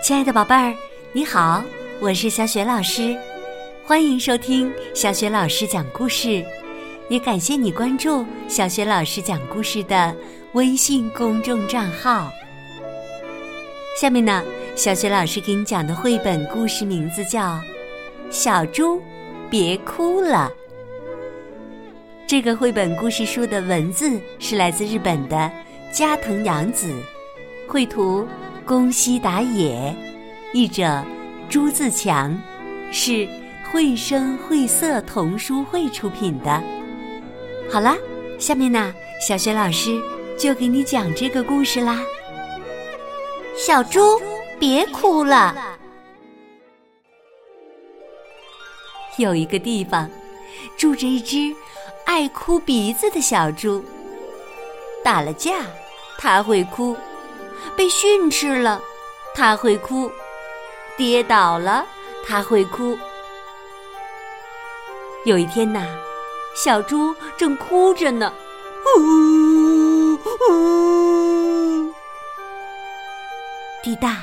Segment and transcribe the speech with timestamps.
[0.00, 0.74] 亲爱的宝贝儿，
[1.12, 1.62] 你好，
[2.00, 3.16] 我是小雪老师，
[3.84, 6.42] 欢迎收听小雪老师讲故事，
[7.08, 10.14] 也感谢你关注小雪老师讲故事的
[10.52, 12.30] 微信公众账号。
[14.00, 14.42] 下面呢，
[14.76, 17.56] 小雪老师给你讲的绘本故事名字叫
[18.30, 19.02] 《小猪
[19.50, 20.50] 别哭了》。
[22.26, 25.50] 这个绘本故事书的文字是来自日本的
[25.92, 26.94] 加藤洋子，
[27.66, 28.26] 绘图。
[28.68, 29.96] 宫西达也，
[30.52, 31.02] 译者
[31.48, 32.38] 朱自强，
[32.92, 33.26] 是
[33.72, 36.62] 绘声绘色童书会出品的。
[37.72, 37.96] 好啦，
[38.38, 38.92] 下面呢，
[39.26, 39.98] 小雪老师
[40.38, 41.98] 就给你讲这个故事啦。
[43.56, 44.20] 小猪，
[44.58, 45.78] 别哭了。
[49.16, 50.10] 有一个地方，
[50.76, 51.56] 住着一只
[52.04, 53.82] 爱哭鼻子的小猪。
[55.02, 55.62] 打了架，
[56.18, 56.94] 它会哭。
[57.76, 58.80] 被训斥了，
[59.34, 60.10] 他会哭；
[60.96, 61.86] 跌倒了，
[62.26, 62.98] 他会哭。
[65.24, 65.84] 有一天呐，
[66.54, 68.32] 小猪正哭着呢，
[68.96, 70.14] 呜
[70.50, 71.92] 呜，
[73.82, 74.22] 滴答，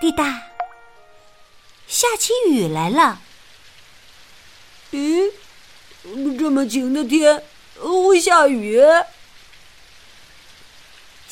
[0.00, 0.42] 滴答，
[1.86, 3.20] 下起雨来了。
[4.92, 5.30] 咦，
[6.38, 7.42] 这么晴的天，
[7.80, 8.82] 会下雨？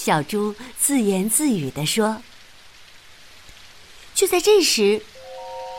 [0.02, 2.22] 小猪自言自语地说
[4.16, 5.02] ：“就在这时，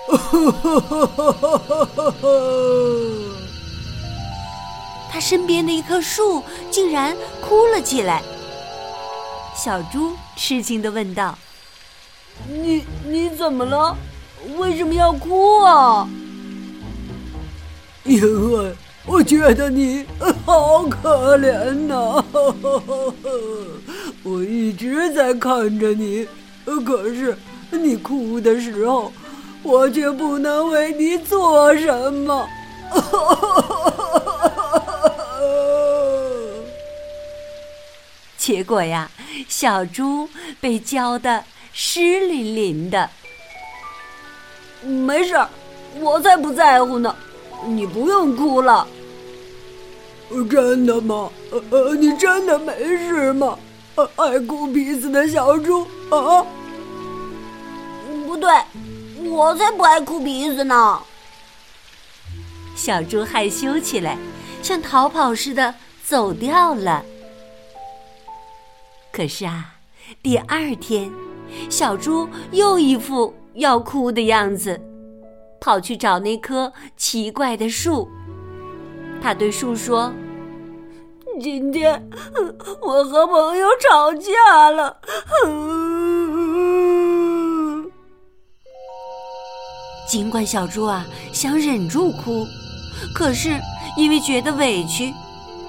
[5.11, 8.22] 他身边的一棵树竟然哭了起来。”
[9.58, 11.36] 小猪吃惊地问道
[12.47, 13.97] ：“你你怎么了？
[14.59, 16.08] 为什么要哭啊？”
[18.05, 18.72] 因为。
[19.05, 20.05] 我觉得你
[20.45, 22.23] 好可怜呐，
[24.23, 26.27] 我一直在看着你，
[26.86, 27.36] 可是
[27.72, 29.11] 你哭的时候，
[29.64, 32.47] 我却不能为你做什么。
[38.37, 39.10] 结果呀，
[39.48, 40.30] 小猪
[40.60, 41.43] 被浇得
[41.73, 43.10] 湿淋淋的。
[44.83, 45.36] 没事，
[45.99, 47.15] 我才不在乎呢。
[47.67, 48.87] 你不用哭了，
[50.49, 51.31] 真的吗？
[51.70, 53.58] 呃，你真的没事吗？
[53.96, 56.46] 爱哭鼻子的小猪啊？
[58.26, 58.50] 不对，
[59.30, 61.00] 我才不爱哭鼻子呢。
[62.76, 64.18] 小猪害羞起来，
[64.64, 67.04] 像逃跑似的走掉了。
[69.12, 69.76] 可是啊，
[70.23, 71.12] 第二天，
[71.70, 74.80] 小猪又一副要哭的样子。
[75.60, 78.10] 跑去找那棵奇怪的树。
[79.22, 80.12] 他对树说
[81.42, 82.08] ：“今天
[82.82, 84.98] 我和朋友吵架了。”
[90.08, 92.46] 尽管小猪啊想忍住哭，
[93.16, 93.58] 可是
[93.96, 95.14] 因为觉得委屈，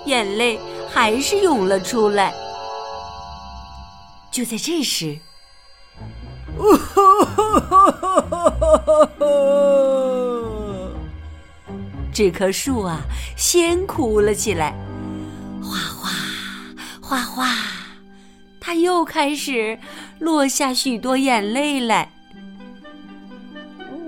[0.04, 0.58] 眼泪
[0.92, 2.34] 还是涌了出来。
[4.32, 5.16] 就在这时。
[12.12, 13.00] 这棵树啊，
[13.36, 14.74] 先哭了起来，
[15.62, 16.10] 哗哗
[17.00, 17.46] 哗哗，
[18.60, 19.78] 它又开始
[20.18, 22.10] 落下许多眼泪来。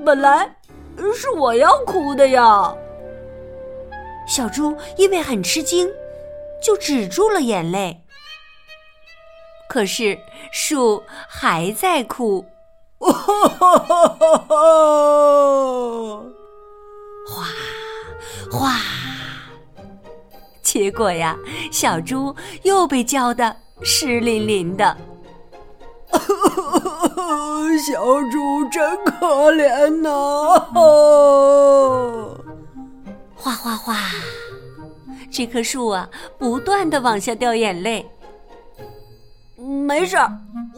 [0.05, 0.57] 本来
[1.15, 2.75] 是我要哭的呀，
[4.27, 5.89] 小猪因为很吃惊，
[6.63, 8.05] 就止住了眼泪。
[9.69, 10.19] 可是
[10.53, 12.45] 树还在哭，
[17.27, 17.47] 哗。
[18.51, 18.77] 哗！
[20.75, 21.39] 结果呀，
[21.71, 24.97] 小猪又被浇得湿淋淋的。
[27.87, 28.03] 小
[28.33, 30.11] 猪真可怜呐！
[33.37, 33.97] 哗哗哗！
[35.31, 38.05] 这棵树啊，不断的往下掉眼泪。
[39.57, 40.29] 没事儿，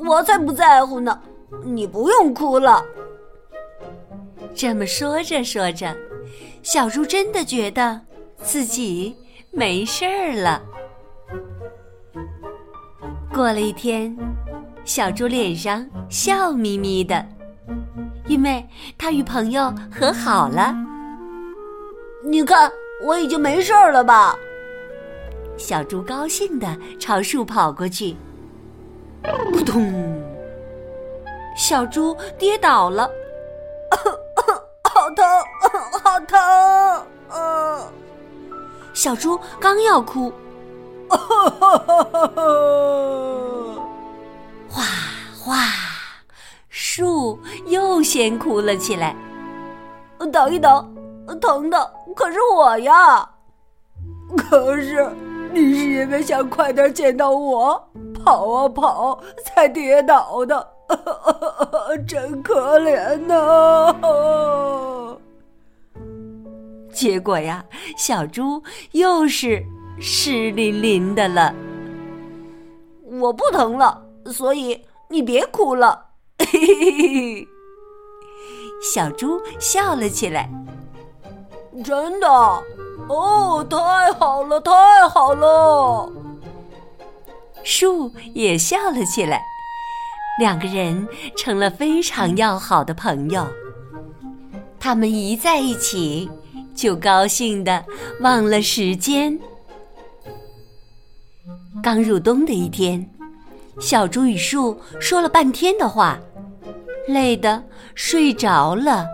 [0.06, 1.18] 我才不在乎呢。
[1.64, 2.84] 你不用哭了。
[4.54, 5.96] 这么说着说着。
[6.62, 7.98] 小猪真的觉得
[8.42, 9.16] 自己
[9.56, 10.62] 没事儿了。
[13.32, 14.14] 过了一天，
[14.84, 17.24] 小猪脸上笑眯眯的，
[18.26, 18.62] 因为
[18.98, 20.74] 他与朋友和好了。
[22.22, 22.70] 你看，
[23.02, 24.36] 我已经没事儿了吧？
[25.56, 28.14] 小猪高兴的朝树跑过去，
[29.22, 30.22] 扑通！
[31.56, 33.10] 小猪跌倒了。
[34.84, 35.24] 好疼，
[36.02, 37.06] 好疼！
[37.30, 37.80] 嗯，
[38.96, 40.32] 小猪刚要哭，
[44.70, 44.82] 哗
[45.38, 45.54] 哗，
[46.70, 49.14] 树又先哭了起来。
[50.32, 50.94] 等一等，
[51.42, 53.28] 疼的可是我呀！
[54.34, 55.06] 可是
[55.52, 57.78] 你是因为想快点见到我，
[58.24, 60.66] 跑啊跑才跌倒的，
[62.08, 63.94] 真可怜呐！
[66.96, 67.62] 结果呀，
[67.94, 68.62] 小猪
[68.92, 69.62] 又是
[70.00, 71.54] 湿淋淋的了。
[73.20, 74.02] 我不疼了，
[74.32, 76.06] 所以你别哭了。
[76.38, 77.48] 嘿嘿嘿
[78.82, 80.48] 小猪笑了起来。
[81.84, 82.26] 真的？
[83.08, 86.10] 哦，太好了，太好了！
[87.62, 89.42] 树也笑了起来，
[90.40, 91.06] 两个人
[91.36, 93.46] 成了非常要好的朋友。
[94.80, 96.30] 他们一在一起，
[96.76, 97.84] 就高兴的
[98.20, 99.36] 忘了时间。
[101.82, 103.08] 刚入冬的一天，
[103.80, 106.18] 小猪与树说了半天的话，
[107.08, 107.62] 累得
[107.94, 109.06] 睡着了。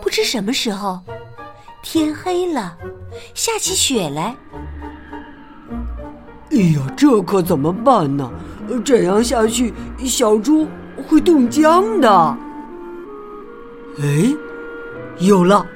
[0.00, 0.98] 不知什么时候，
[1.82, 2.76] 天黑了，
[3.34, 4.34] 下起雪来。
[6.50, 8.30] 哎呀，这可怎么办呢？
[8.84, 9.72] 这样下去，
[10.04, 10.66] 小猪
[11.08, 12.36] 会冻僵的。
[14.00, 14.34] 哎，
[15.18, 15.66] 有了！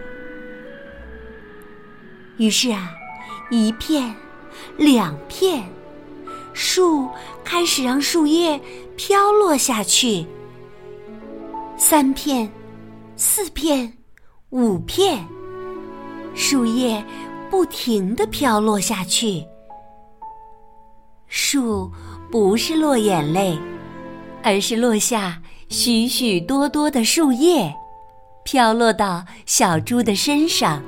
[2.38, 2.90] 于是啊，
[3.50, 4.14] 一片。
[4.78, 5.62] 两片
[6.52, 7.08] 树
[7.44, 8.60] 开始让树叶
[8.96, 10.26] 飘落下去，
[11.76, 12.50] 三片、
[13.16, 13.92] 四片、
[14.50, 15.24] 五片，
[16.34, 17.02] 树叶
[17.50, 19.44] 不停的飘落下去。
[21.28, 21.90] 树
[22.30, 23.56] 不是落眼泪，
[24.42, 27.72] 而是落下许许多多的树叶，
[28.42, 30.82] 飘落到小猪的身上。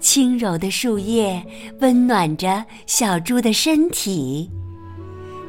[0.00, 1.44] 轻柔的树叶
[1.80, 4.50] 温暖着小猪的身体，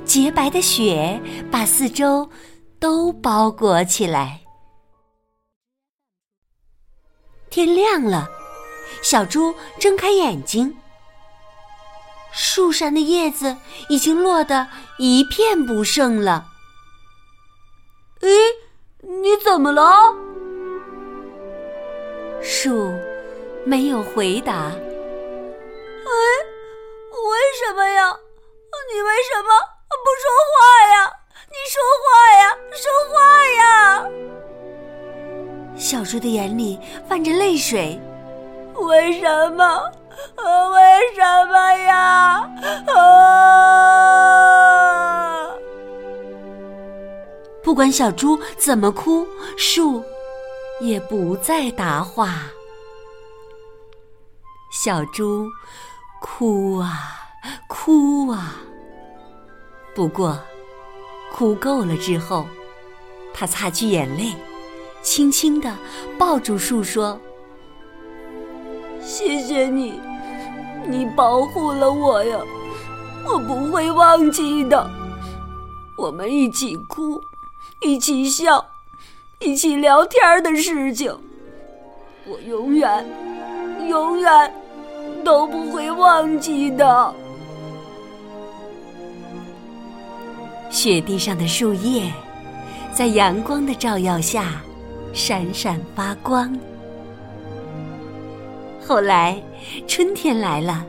[0.03, 1.19] 洁白的雪
[1.49, 2.29] 把四周
[2.79, 4.41] 都包裹起来。
[7.49, 8.29] 天亮了，
[9.01, 10.75] 小猪睁开眼睛，
[12.33, 13.55] 树上的叶子
[13.89, 14.67] 已经落得
[14.99, 16.49] 一片不剩了。
[18.19, 18.29] 诶，
[19.01, 20.13] 你怎么了？
[22.41, 22.93] 树。
[23.65, 24.53] 没有回答。
[24.53, 24.73] 哎，
[27.11, 28.17] 为什么呀？
[28.93, 29.49] 你为什么
[29.87, 30.53] 不说话
[30.93, 30.95] 呀？
[31.47, 32.05] 你说话
[32.39, 33.15] 呀，说话
[33.59, 33.63] 呀！
[35.77, 37.99] 小猪的眼里泛着泪水。
[38.75, 39.91] 为什么？
[40.37, 42.49] 为什么呀？
[42.87, 42.97] 啊！
[47.63, 49.25] 不管小猪怎么哭，
[49.57, 50.03] 树
[50.79, 52.51] 也不再答话。
[54.71, 55.51] 小猪
[56.21, 56.87] 哭啊
[57.67, 58.55] 哭啊，
[59.93, 60.39] 不过
[61.33, 62.47] 哭够了之后，
[63.33, 64.33] 他擦去眼泪，
[65.01, 65.75] 轻轻的
[66.17, 67.19] 抱住树说
[69.03, 69.99] ：“谢谢你，
[70.87, 72.39] 你保护了我呀，
[73.27, 74.89] 我不会忘记的。
[75.97, 77.21] 我们一起哭，
[77.81, 78.65] 一起笑，
[79.39, 81.13] 一起聊天的事情，
[82.25, 83.05] 我永远，
[83.89, 84.53] 永远。”
[85.23, 87.15] 都不会忘记的。
[90.69, 92.11] 雪地上的树叶，
[92.93, 94.61] 在阳光的照耀下，
[95.13, 96.57] 闪闪发光。
[98.87, 99.41] 后来，
[99.87, 100.85] 春天来了，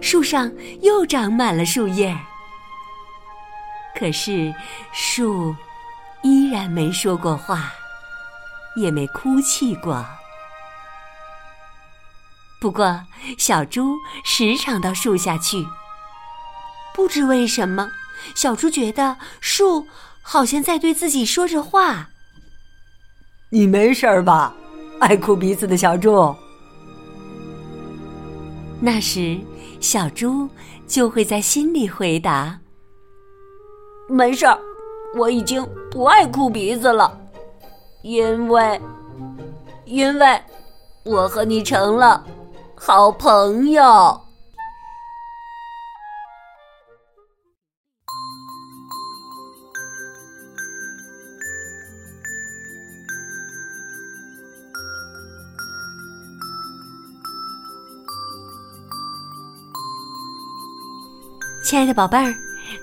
[0.00, 0.50] 树上
[0.80, 2.16] 又长满了树叶。
[3.98, 4.52] 可是，
[4.92, 5.54] 树
[6.22, 7.72] 依然没说过话，
[8.76, 10.04] 也没哭泣过。
[12.64, 12.98] 不过，
[13.36, 15.66] 小猪时常到树下去。
[16.94, 17.90] 不知为什么，
[18.34, 19.86] 小猪觉得树
[20.22, 22.08] 好像在对自己说着话。
[23.50, 24.54] 你没事吧，
[24.98, 26.34] 爱哭鼻子的小猪？
[28.80, 29.38] 那时，
[29.78, 30.48] 小猪
[30.86, 32.58] 就会在心里回答
[34.08, 34.58] ：“没事儿，
[35.18, 37.14] 我已经不爱哭鼻子了，
[38.00, 38.80] 因为，
[39.84, 40.40] 因为
[41.04, 42.24] 我和你成了。”
[42.86, 44.20] 好朋友，
[61.64, 62.34] 亲爱的宝贝儿，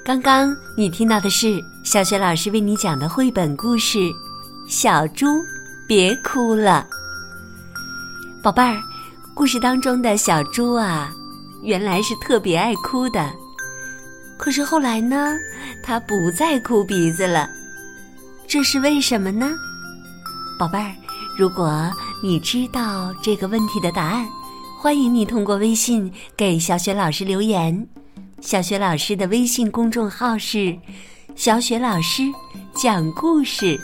[0.04, 4.00] 刚刚你听到的是小雪老师为你讲的绘本故事
[4.68, 5.28] 《小猪
[5.88, 6.88] 别哭了》，
[8.42, 8.82] 宝贝儿。
[9.34, 11.10] 故事当中的小猪啊，
[11.64, 13.32] 原来是特别爱哭的。
[14.38, 15.36] 可是后来呢，
[15.82, 17.50] 他不再哭鼻子了，
[18.48, 19.50] 这是为什么呢？
[20.60, 20.92] 宝贝儿，
[21.38, 21.90] 如果
[22.22, 24.28] 你知道这个问题的答案，
[24.80, 27.88] 欢迎你通过微信给小雪老师留言。
[28.42, 30.78] 小雪老师的微信公众号是
[31.36, 32.24] “小雪老师
[32.76, 33.80] 讲故事”。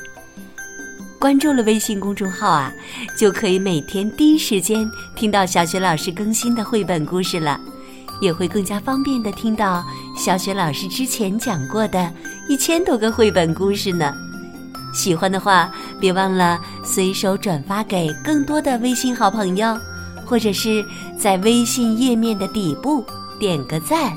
[1.19, 2.71] 关注了微信公众号啊，
[3.17, 7.59] 就可以每天第一时间听到小雪老师更新的绘本故事了，
[8.21, 9.83] 也会更加方便的听到
[10.15, 12.13] 小雪老师之前讲过的
[12.47, 14.13] 一千多个绘本故事呢。
[14.93, 19.75] 喜欢的话，别忘了随手转发给更多的微信好朋友，
[20.23, 20.85] 或者是
[21.17, 23.03] 在微信页面的底部
[23.39, 24.15] 点个赞。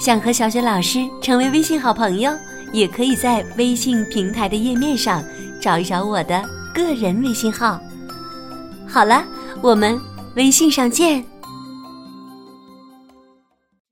[0.00, 2.32] 想和小雪老师成为微信好朋友，
[2.72, 5.22] 也可以在微信平台的页面上
[5.60, 6.42] 找一找我的
[6.74, 7.80] 个人微信号。
[8.86, 9.24] 好了，
[9.60, 9.98] 我们
[10.34, 11.24] 微信上见。